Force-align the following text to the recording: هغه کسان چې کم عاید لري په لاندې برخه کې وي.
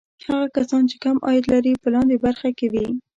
هغه 0.27 0.47
کسان 0.55 0.83
چې 0.91 0.95
کم 1.03 1.15
عاید 1.25 1.45
لري 1.53 1.71
په 1.83 1.87
لاندې 1.95 2.21
برخه 2.25 2.49
کې 2.57 2.67
وي. 2.73 2.87